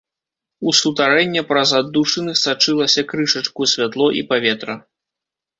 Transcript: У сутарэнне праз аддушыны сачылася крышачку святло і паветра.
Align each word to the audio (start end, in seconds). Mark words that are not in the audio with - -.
У 0.69 0.71
сутарэнне 0.77 1.43
праз 1.51 1.73
аддушыны 1.79 2.33
сачылася 2.45 3.05
крышачку 3.13 3.71
святло 3.75 4.07
і 4.23 4.25
паветра. 4.33 4.75